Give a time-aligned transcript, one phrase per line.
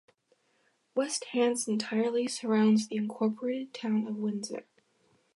[0.95, 4.65] West Hants entirely surrounds the incorporated Town of Windsor.